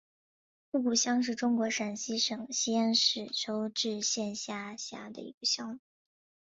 [0.71, 5.79] 竹峪乡是中国陕西省西安市周至县下辖的一个乡。